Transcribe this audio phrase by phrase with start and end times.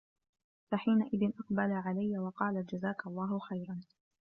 [0.71, 3.81] فَحِينَئِذٍ أَقْبَلَ عَلَيَّ وَقَالَ جَزَاك اللَّهُ خَيْرًا